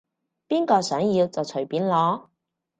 [0.47, 2.21] 邊個想要就隨便攞